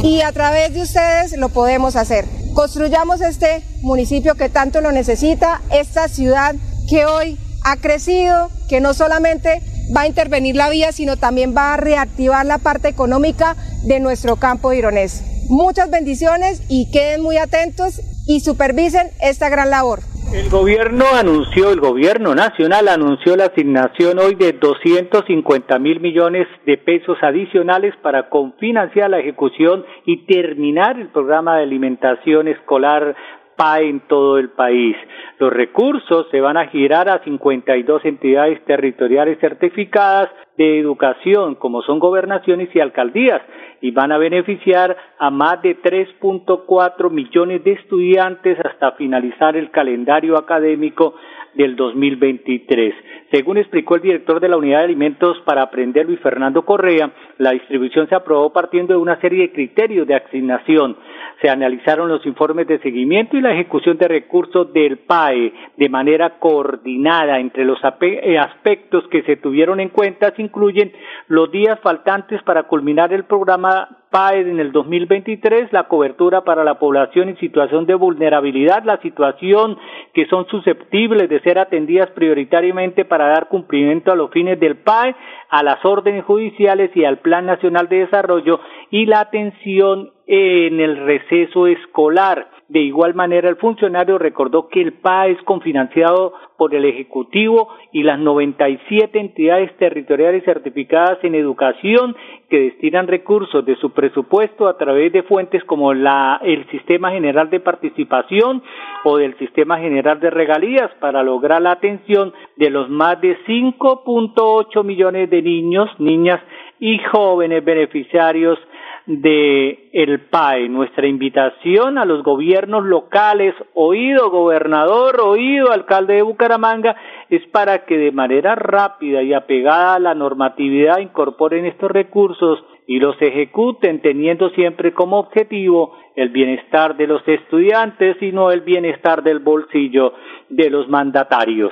y 0.01 0.21
a 0.21 0.31
través 0.31 0.73
de 0.73 0.81
ustedes 0.81 1.37
lo 1.37 1.49
podemos 1.49 1.95
hacer. 1.95 2.25
Construyamos 2.55 3.21
este 3.21 3.61
municipio 3.83 4.33
que 4.33 4.49
tanto 4.49 4.81
lo 4.81 4.91
necesita, 4.91 5.61
esta 5.69 6.07
ciudad 6.07 6.55
que 6.89 7.05
hoy 7.05 7.37
ha 7.63 7.77
crecido, 7.77 8.49
que 8.67 8.81
no 8.81 8.95
solamente 8.95 9.61
va 9.95 10.01
a 10.01 10.07
intervenir 10.07 10.55
la 10.55 10.69
vía, 10.69 10.91
sino 10.91 11.17
también 11.17 11.55
va 11.55 11.75
a 11.75 11.77
reactivar 11.77 12.43
la 12.43 12.57
parte 12.57 12.87
económica 12.87 13.55
de 13.83 13.99
nuestro 13.99 14.37
campo 14.37 14.73
ironés. 14.73 15.21
Muchas 15.47 15.91
bendiciones 15.91 16.63
y 16.69 16.89
queden 16.89 17.21
muy 17.21 17.37
atentos 17.37 18.01
y 18.25 18.39
supervisen 18.39 19.11
esta 19.19 19.47
gran 19.49 19.69
labor. 19.69 20.01
El 20.33 20.49
gobierno 20.49 21.03
anunció, 21.13 21.71
el 21.71 21.81
gobierno 21.81 22.33
nacional 22.33 22.87
anunció 22.87 23.35
la 23.35 23.47
asignación 23.47 24.17
hoy 24.17 24.35
de 24.35 24.53
250 24.53 25.77
mil 25.79 25.99
millones 25.99 26.47
de 26.65 26.77
pesos 26.77 27.17
adicionales 27.21 27.93
para 28.01 28.29
confinanciar 28.29 29.09
la 29.09 29.19
ejecución 29.19 29.85
y 30.05 30.25
terminar 30.25 30.97
el 30.97 31.09
programa 31.09 31.57
de 31.57 31.63
alimentación 31.63 32.47
escolar 32.47 33.13
PAE 33.57 33.89
en 33.89 33.99
todo 34.07 34.37
el 34.37 34.51
país. 34.51 34.95
Los 35.37 35.51
recursos 35.51 36.27
se 36.31 36.39
van 36.39 36.55
a 36.55 36.67
girar 36.67 37.09
a 37.09 37.21
52 37.25 38.05
entidades 38.05 38.63
territoriales 38.63 39.37
certificadas 39.41 40.29
de 40.61 40.79
educación, 40.79 41.55
como 41.55 41.81
son 41.81 41.99
gobernaciones 41.99 42.69
y 42.75 42.79
alcaldías, 42.79 43.41
y 43.81 43.91
van 43.91 44.11
a 44.11 44.17
beneficiar 44.17 44.95
a 45.17 45.29
más 45.31 45.61
de 45.61 45.81
3.4 45.81 47.09
millones 47.09 47.63
de 47.63 47.71
estudiantes 47.73 48.57
hasta 48.63 48.91
finalizar 48.93 49.57
el 49.57 49.71
calendario 49.71 50.37
académico 50.37 51.15
del 51.53 51.75
2023. 51.75 52.93
Según 53.31 53.57
explicó 53.57 53.95
el 53.95 54.01
director 54.01 54.39
de 54.39 54.49
la 54.49 54.57
Unidad 54.57 54.79
de 54.79 54.85
Alimentos 54.85 55.37
para 55.45 55.63
Aprender, 55.63 56.05
Luis 56.05 56.19
Fernando 56.19 56.63
Correa, 56.63 57.11
la 57.37 57.51
distribución 57.51 58.07
se 58.07 58.15
aprobó 58.15 58.51
partiendo 58.51 58.93
de 58.93 58.99
una 58.99 59.19
serie 59.19 59.41
de 59.43 59.51
criterios 59.51 60.07
de 60.07 60.15
asignación. 60.15 60.97
Se 61.41 61.49
analizaron 61.49 62.09
los 62.09 62.25
informes 62.25 62.67
de 62.67 62.79
seguimiento 62.79 63.35
y 63.35 63.41
la 63.41 63.53
ejecución 63.53 63.97
de 63.97 64.07
recursos 64.07 64.71
del 64.73 64.97
PAE 64.99 65.53
de 65.77 65.89
manera 65.89 66.39
coordinada. 66.39 67.39
Entre 67.39 67.65
los 67.65 67.79
eh, 68.01 68.37
aspectos 68.37 69.07
que 69.07 69.23
se 69.23 69.37
tuvieron 69.37 69.79
en 69.79 69.89
cuenta 69.89 70.33
se 70.35 70.41
incluyen 70.51 70.91
los 71.27 71.49
días 71.49 71.79
faltantes 71.79 72.43
para 72.43 72.63
culminar 72.63 73.13
el 73.13 73.23
programa 73.23 73.87
PAE 74.09 74.41
en 74.41 74.59
el 74.59 74.73
2023, 74.73 75.71
la 75.71 75.87
cobertura 75.87 76.43
para 76.43 76.65
la 76.65 76.77
población 76.77 77.29
en 77.29 77.37
situación 77.37 77.85
de 77.85 77.95
vulnerabilidad, 77.95 78.83
la 78.83 78.97
situación 78.97 79.77
que 80.13 80.25
son 80.25 80.45
susceptibles 80.47 81.29
de 81.29 81.39
ser 81.39 81.57
atendidas 81.57 82.11
prioritariamente 82.11 83.05
para 83.05 83.27
dar 83.27 83.47
cumplimiento 83.47 84.11
a 84.11 84.15
los 84.15 84.29
fines 84.31 84.59
del 84.59 84.75
PAE, 84.75 85.15
a 85.49 85.63
las 85.63 85.83
órdenes 85.85 86.25
judiciales 86.25 86.91
y 86.95 87.05
al 87.05 87.19
Plan 87.19 87.45
Nacional 87.45 87.87
de 87.87 87.99
Desarrollo 87.99 88.59
y 88.89 89.05
la 89.05 89.21
atención 89.21 90.11
en 90.33 90.79
el 90.79 90.95
receso 90.95 91.67
escolar. 91.67 92.47
De 92.69 92.79
igual 92.79 93.13
manera, 93.15 93.49
el 93.49 93.57
funcionario 93.57 94.17
recordó 94.17 94.69
que 94.69 94.81
el 94.81 94.93
PA 94.93 95.27
es 95.27 95.37
confinanciado 95.43 96.33
por 96.55 96.73
el 96.73 96.85
Ejecutivo 96.85 97.67
y 97.91 98.03
las 98.03 98.17
97 98.17 99.19
entidades 99.19 99.75
territoriales 99.75 100.45
certificadas 100.45 101.21
en 101.23 101.35
educación 101.35 102.15
que 102.49 102.59
destinan 102.61 103.09
recursos 103.09 103.65
de 103.65 103.75
su 103.75 103.91
presupuesto 103.91 104.69
a 104.69 104.77
través 104.77 105.11
de 105.11 105.23
fuentes 105.23 105.65
como 105.65 105.93
la, 105.93 106.39
el 106.45 106.65
Sistema 106.69 107.11
General 107.11 107.49
de 107.49 107.59
Participación 107.59 108.63
o 109.03 109.17
del 109.17 109.37
Sistema 109.37 109.79
General 109.79 110.21
de 110.21 110.29
Regalías 110.29 110.91
para 111.01 111.23
lograr 111.23 111.61
la 111.61 111.71
atención 111.71 112.31
de 112.55 112.69
los 112.69 112.89
más 112.89 113.19
de 113.19 113.37
5.8 113.47 114.81
millones 114.85 115.29
de 115.29 115.41
niños, 115.41 115.89
niñas 115.99 116.39
y 116.79 116.99
jóvenes 116.99 117.65
beneficiarios 117.65 118.57
de 119.05 119.89
el 119.93 120.21
PAE. 120.21 120.69
Nuestra 120.69 121.07
invitación 121.07 121.97
a 121.97 122.05
los 122.05 122.23
gobiernos 122.23 122.85
locales, 122.85 123.53
oído 123.73 124.29
gobernador, 124.29 125.19
oído 125.21 125.71
alcalde 125.71 126.15
de 126.15 126.21
Bucaramanga, 126.21 126.95
es 127.29 127.45
para 127.47 127.85
que 127.85 127.97
de 127.97 128.11
manera 128.11 128.55
rápida 128.55 129.23
y 129.23 129.33
apegada 129.33 129.95
a 129.95 129.99
la 129.99 130.15
normatividad 130.15 130.99
incorporen 130.99 131.65
estos 131.65 131.91
recursos 131.91 132.63
y 132.87 132.99
los 132.99 133.15
ejecuten 133.21 134.01
teniendo 134.01 134.49
siempre 134.51 134.93
como 134.93 135.19
objetivo 135.19 135.95
el 136.15 136.29
bienestar 136.29 136.97
de 136.97 137.07
los 137.07 137.25
estudiantes 137.27 138.17
y 138.21 138.31
no 138.31 138.51
el 138.51 138.61
bienestar 138.61 139.23
del 139.23 139.39
bolsillo 139.39 140.13
de 140.49 140.69
los 140.69 140.89
mandatarios. 140.89 141.71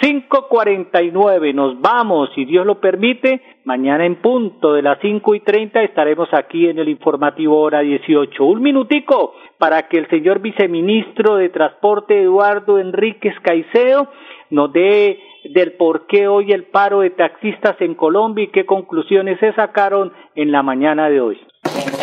5.49, 0.00 1.54
nos 1.54 1.80
vamos, 1.80 2.30
si 2.34 2.44
Dios 2.44 2.66
lo 2.66 2.80
permite, 2.80 3.42
mañana 3.64 4.06
en 4.06 4.16
punto 4.16 4.72
de 4.72 4.82
las 4.82 4.98
cinco 5.00 5.34
y 5.34 5.40
treinta 5.40 5.82
estaremos 5.82 6.28
aquí 6.32 6.68
en 6.68 6.78
el 6.78 6.88
informativo 6.88 7.60
hora 7.60 7.80
18. 7.80 8.44
Un 8.44 8.62
minutico 8.62 9.34
para 9.58 9.88
que 9.88 9.98
el 9.98 10.08
señor 10.08 10.40
viceministro 10.40 11.36
de 11.36 11.48
Transporte 11.48 12.22
Eduardo 12.22 12.78
Enríquez 12.78 13.34
Caicedo 13.42 14.08
nos 14.50 14.72
dé 14.72 15.18
del 15.52 15.72
por 15.72 16.06
qué 16.06 16.28
hoy 16.28 16.52
el 16.52 16.64
paro 16.64 17.00
de 17.00 17.10
taxistas 17.10 17.80
en 17.80 17.94
Colombia 17.94 18.44
y 18.44 18.48
qué 18.48 18.66
conclusiones 18.66 19.38
se 19.40 19.52
sacaron 19.52 20.12
en 20.34 20.52
la 20.52 20.62
mañana 20.62 21.08
de 21.08 21.20
hoy. 21.20 21.38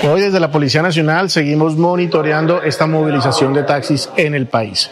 Hoy 0.06 0.20
desde 0.20 0.40
la 0.40 0.52
Policía 0.52 0.82
Nacional 0.82 1.30
seguimos 1.30 1.78
monitoreando 1.78 2.62
esta 2.62 2.88
movilización 2.88 3.54
de 3.54 3.64
taxis 3.64 4.10
en 4.18 4.36
el 4.36 4.48
país. 4.48 4.90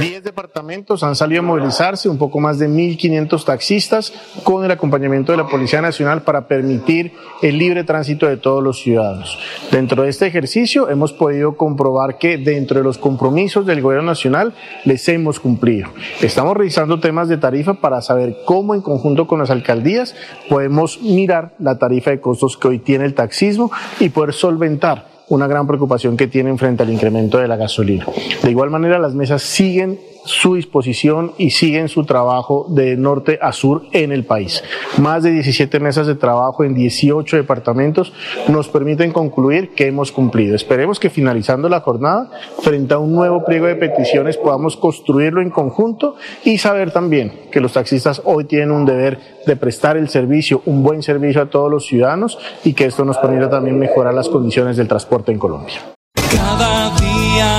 Diez 0.00 0.22
departamentos 0.22 1.02
han 1.02 1.14
salido 1.14 1.40
a 1.40 1.44
movilizarse, 1.44 2.08
un 2.08 2.18
poco 2.18 2.40
más 2.40 2.58
de 2.58 2.68
1.500 2.68 3.44
taxistas, 3.44 4.12
con 4.44 4.64
el 4.64 4.70
acompañamiento 4.70 5.32
de 5.32 5.38
la 5.38 5.46
Policía 5.46 5.80
Nacional 5.80 6.22
para 6.22 6.48
permitir 6.48 7.12
el 7.42 7.58
libre 7.58 7.84
tránsito 7.84 8.26
de 8.26 8.36
todos 8.36 8.62
los 8.62 8.80
ciudadanos. 8.80 9.38
Dentro 9.70 10.02
de 10.02 10.10
este 10.10 10.26
ejercicio 10.26 10.90
hemos 10.90 11.12
podido 11.12 11.56
comprobar 11.56 12.18
que 12.18 12.36
dentro 12.36 12.78
de 12.78 12.84
los 12.84 12.98
compromisos 12.98 13.64
del 13.64 13.80
Gobierno 13.80 14.06
Nacional 14.06 14.54
les 14.84 15.08
hemos 15.08 15.40
cumplido. 15.40 15.88
Estamos 16.20 16.56
revisando 16.56 17.00
temas 17.00 17.28
de 17.28 17.38
tarifa 17.38 17.74
para 17.74 18.02
saber 18.02 18.36
cómo 18.44 18.74
en 18.74 18.82
conjunto 18.82 19.26
con 19.26 19.38
las 19.38 19.50
alcaldías 19.50 20.14
podemos 20.48 21.00
mirar 21.00 21.54
la 21.58 21.78
tarifa 21.78 22.10
de 22.10 22.20
costos 22.20 22.56
que 22.56 22.68
hoy 22.68 22.78
tiene 22.78 23.04
el 23.04 23.14
taxismo 23.14 23.70
y 24.00 24.10
poder 24.16 24.32
solventar 24.32 25.08
una 25.28 25.46
gran 25.46 25.66
preocupación 25.66 26.16
que 26.16 26.26
tienen 26.26 26.56
frente 26.56 26.82
al 26.82 26.90
incremento 26.90 27.36
de 27.36 27.46
la 27.46 27.56
gasolina. 27.56 28.06
De 28.42 28.50
igual 28.50 28.70
manera, 28.70 28.98
las 28.98 29.12
mesas 29.12 29.42
siguen 29.42 30.00
su 30.26 30.56
disposición 30.56 31.32
y 31.38 31.50
siguen 31.50 31.88
su 31.88 32.04
trabajo 32.04 32.66
de 32.68 32.96
norte 32.96 33.38
a 33.40 33.52
sur 33.52 33.84
en 33.92 34.12
el 34.12 34.24
país. 34.24 34.62
Más 34.98 35.22
de 35.22 35.30
17 35.30 35.80
mesas 35.80 36.06
de 36.06 36.14
trabajo 36.14 36.64
en 36.64 36.74
18 36.74 37.36
departamentos 37.36 38.12
nos 38.48 38.68
permiten 38.68 39.12
concluir 39.12 39.70
que 39.70 39.86
hemos 39.86 40.12
cumplido. 40.12 40.54
Esperemos 40.54 41.00
que 41.00 41.10
finalizando 41.10 41.68
la 41.68 41.80
jornada, 41.80 42.30
frente 42.60 42.94
a 42.94 42.98
un 42.98 43.14
nuevo 43.14 43.44
pliego 43.44 43.66
de 43.66 43.76
peticiones, 43.76 44.36
podamos 44.36 44.76
construirlo 44.76 45.40
en 45.40 45.50
conjunto 45.50 46.16
y 46.44 46.58
saber 46.58 46.90
también 46.90 47.32
que 47.50 47.60
los 47.60 47.72
taxistas 47.72 48.20
hoy 48.24 48.44
tienen 48.44 48.72
un 48.72 48.84
deber 48.84 49.18
de 49.46 49.56
prestar 49.56 49.96
el 49.96 50.08
servicio, 50.08 50.62
un 50.66 50.82
buen 50.82 51.02
servicio 51.02 51.42
a 51.42 51.46
todos 51.46 51.70
los 51.70 51.86
ciudadanos 51.86 52.38
y 52.64 52.74
que 52.74 52.86
esto 52.86 53.04
nos 53.04 53.18
permita 53.18 53.48
también 53.48 53.78
mejorar 53.78 54.14
las 54.14 54.28
condiciones 54.28 54.76
del 54.76 54.88
transporte 54.88 55.32
en 55.32 55.38
Colombia. 55.38 55.76
Cada 56.14 56.90
día 56.96 57.58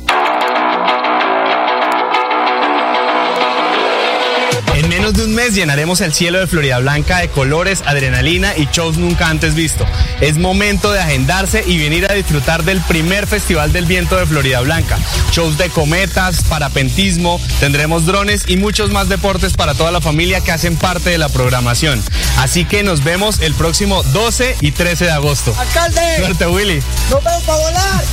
Menos 4.91 5.13
de 5.13 5.23
un 5.23 5.33
mes 5.33 5.55
llenaremos 5.55 6.01
el 6.01 6.11
cielo 6.11 6.37
de 6.41 6.47
Florida 6.47 6.77
Blanca 6.79 7.19
de 7.19 7.29
colores, 7.29 7.81
adrenalina 7.85 8.57
y 8.57 8.67
shows 8.73 8.97
nunca 8.97 9.29
antes 9.29 9.55
visto. 9.55 9.85
Es 10.19 10.37
momento 10.37 10.91
de 10.91 10.99
agendarse 10.99 11.63
y 11.65 11.77
venir 11.77 12.11
a 12.11 12.13
disfrutar 12.13 12.65
del 12.65 12.81
primer 12.81 13.25
Festival 13.25 13.71
del 13.71 13.85
Viento 13.85 14.17
de 14.17 14.25
Florida 14.25 14.59
Blanca. 14.59 14.99
Shows 15.31 15.57
de 15.57 15.69
cometas, 15.69 16.43
parapentismo, 16.43 17.39
tendremos 17.61 18.05
drones 18.05 18.43
y 18.47 18.57
muchos 18.57 18.91
más 18.91 19.07
deportes 19.07 19.53
para 19.53 19.75
toda 19.75 19.93
la 19.93 20.01
familia 20.01 20.41
que 20.41 20.51
hacen 20.51 20.75
parte 20.75 21.09
de 21.09 21.17
la 21.17 21.29
programación. 21.29 22.03
Así 22.39 22.65
que 22.65 22.83
nos 22.83 23.01
vemos 23.01 23.39
el 23.39 23.53
próximo 23.53 24.03
12 24.03 24.57
y 24.59 24.73
13 24.73 25.05
de 25.05 25.11
agosto. 25.11 25.55
¡Alcalde! 25.57 26.17
Suerte, 26.17 26.47
Willy. 26.47 26.83
¡Nos 27.09 27.23
vemos 27.23 27.43
para 27.43 27.59
volar! 27.59 28.03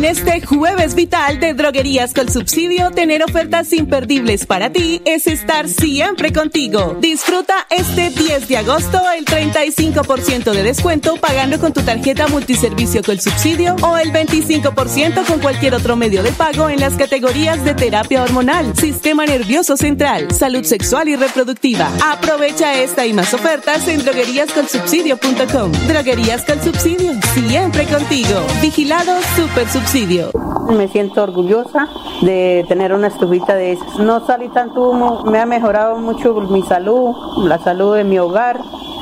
En 0.00 0.06
este 0.06 0.40
jueves 0.40 0.94
vital 0.94 1.40
de 1.40 1.52
Droguerías 1.52 2.14
con 2.14 2.32
Subsidio, 2.32 2.90
tener 2.90 3.22
ofertas 3.22 3.70
imperdibles 3.74 4.46
para 4.46 4.72
ti 4.72 5.02
es 5.04 5.26
estar 5.26 5.68
siempre 5.68 6.32
contigo. 6.32 6.96
Disfruta 7.02 7.66
este 7.68 8.08
10 8.08 8.48
de 8.48 8.56
agosto 8.56 8.98
el 9.14 9.26
35% 9.26 10.52
de 10.52 10.62
descuento 10.62 11.16
pagando 11.16 11.60
con 11.60 11.74
tu 11.74 11.82
tarjeta 11.82 12.28
multiservicio 12.28 13.02
con 13.02 13.20
subsidio 13.20 13.76
o 13.82 13.98
el 13.98 14.10
25% 14.10 15.26
con 15.26 15.38
cualquier 15.40 15.74
otro 15.74 15.96
medio 15.96 16.22
de 16.22 16.32
pago 16.32 16.70
en 16.70 16.80
las 16.80 16.94
categorías 16.94 17.62
de 17.62 17.74
terapia 17.74 18.22
hormonal, 18.22 18.74
sistema 18.78 19.26
nervioso 19.26 19.76
central, 19.76 20.32
salud 20.32 20.64
sexual 20.64 21.10
y 21.10 21.16
reproductiva. 21.16 21.90
Aprovecha 22.02 22.80
esta 22.80 23.04
y 23.04 23.12
más 23.12 23.34
ofertas 23.34 23.86
en 23.86 24.02
drogueríascolsubsidio.com. 24.02 25.72
Droguerías 25.88 26.46
con 26.46 26.64
Subsidio, 26.64 27.12
siempre 27.34 27.84
contigo. 27.84 28.46
Vigilado 28.62 29.14
Super 29.36 29.68
Subsidio. 29.68 29.89
Me 29.92 30.86
siento 30.86 31.20
orgullosa 31.20 31.88
de 32.22 32.64
tener 32.68 32.92
una 32.92 33.08
estufita 33.08 33.56
de 33.56 33.72
esas. 33.72 33.98
No 33.98 34.24
salí 34.24 34.48
tanto 34.48 34.88
humo, 34.88 35.24
me 35.24 35.40
ha 35.40 35.46
mejorado 35.46 35.96
mucho 35.96 36.32
mi 36.32 36.62
salud, 36.62 37.12
la 37.38 37.58
salud 37.58 37.96
de 37.96 38.04
mi 38.04 38.16
hogar. 38.16 38.60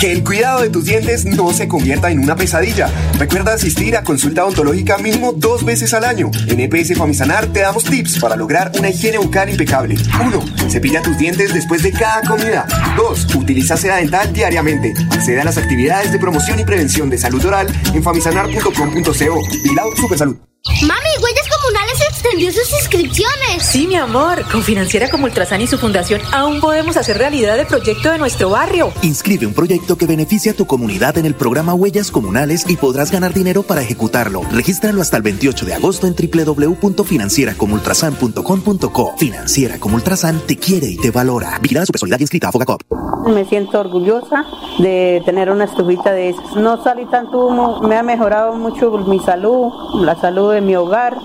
Que 0.00 0.12
el 0.12 0.24
cuidado 0.24 0.62
de 0.62 0.70
tus 0.70 0.86
dientes 0.86 1.26
no 1.26 1.52
se 1.52 1.68
convierta 1.68 2.10
en 2.10 2.20
una 2.20 2.34
pesadilla. 2.34 2.88
Recuerda 3.18 3.52
asistir 3.52 3.98
a 3.98 4.02
consulta 4.02 4.46
odontológica 4.46 4.96
mínimo 4.96 5.34
dos 5.36 5.62
veces 5.62 5.92
al 5.92 6.04
año. 6.04 6.30
En 6.46 6.58
EPS 6.58 6.96
Famisanar 6.96 7.48
te 7.48 7.60
damos 7.60 7.84
tips 7.84 8.18
para 8.18 8.34
lograr 8.34 8.72
una 8.78 8.88
higiene 8.88 9.18
bucal 9.18 9.50
impecable. 9.50 9.96
1. 10.24 10.70
Cepilla 10.70 11.02
tus 11.02 11.18
dientes 11.18 11.52
después 11.52 11.82
de 11.82 11.92
cada 11.92 12.22
comida. 12.22 12.66
2. 12.96 13.34
Utiliza 13.34 13.76
seda 13.76 13.96
dental 13.96 14.32
diariamente. 14.32 14.94
Accede 15.10 15.42
a 15.42 15.44
las 15.44 15.58
actividades 15.58 16.10
de 16.10 16.18
promoción 16.18 16.58
y 16.58 16.64
prevención 16.64 17.10
de 17.10 17.18
salud 17.18 17.44
oral 17.44 17.66
en 17.92 18.02
famisanar.com.co. 18.02 19.02
Vigilado 19.04 19.96
Supersalud. 19.96 20.36
Mami, 20.82 21.10
Huellas 21.22 21.48
Comunales 21.48 22.00
extendió 22.20 22.52
sus 22.52 22.70
inscripciones. 22.74 23.62
Sí, 23.62 23.86
mi 23.86 23.96
amor. 23.96 24.44
Con 24.50 24.62
Financiera 24.62 25.08
como 25.08 25.24
Ultrasan 25.24 25.62
y 25.62 25.66
su 25.66 25.78
fundación 25.78 26.20
aún 26.32 26.60
podemos 26.60 26.98
hacer 26.98 27.16
realidad 27.16 27.58
el 27.58 27.66
proyecto 27.66 28.12
de 28.12 28.18
nuestro 28.18 28.50
barrio. 28.50 28.92
Inscribe 29.02 29.46
un 29.46 29.54
proyecto 29.54 29.96
que 29.96 30.04
beneficie 30.04 30.52
a 30.52 30.54
tu 30.54 30.66
comunidad 30.66 31.16
en 31.16 31.24
el 31.24 31.34
programa 31.34 31.72
Huellas 31.72 32.10
Comunales 32.10 32.66
y 32.68 32.76
podrás 32.76 33.10
ganar 33.10 33.32
dinero 33.32 33.62
para 33.62 33.80
ejecutarlo. 33.80 34.42
Regístralo 34.50 35.00
hasta 35.00 35.16
el 35.16 35.22
28 35.22 35.64
de 35.64 35.72
agosto 35.74 36.06
en 36.06 36.14
www.financieracomultrasan.com.co. 36.14 39.14
Financiera 39.16 39.80
como 39.80 39.96
Ultrasan 39.96 40.42
te 40.46 40.58
quiere 40.58 40.88
y 40.88 40.98
te 40.98 41.10
valora. 41.10 41.58
Vigilada 41.62 41.86
Supersolidaria 41.86 42.24
inscrita 42.24 42.48
a 42.48 42.52
Fogacop. 42.52 42.82
Me 43.28 43.46
siento 43.46 43.80
orgullosa 43.80 44.44
de 44.78 45.22
tener 45.24 45.50
una 45.50 45.64
estufita 45.64 46.12
de 46.12 46.28
esas. 46.30 46.56
No 46.56 46.82
salí 46.82 47.06
tanto 47.06 47.46
humo, 47.46 47.80
me 47.80 47.96
ha 47.96 48.02
mejorado 48.02 48.56
mucho 48.56 48.90
mi 48.98 49.20
salud, 49.20 49.72
la 49.94 50.20
salud 50.20 50.52
de 50.52 50.60
mi 50.60 50.76
hogar. 50.76 51.16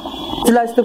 La 0.51 0.63
estufita 0.63 0.85